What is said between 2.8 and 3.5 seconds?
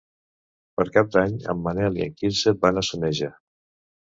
a Soneja.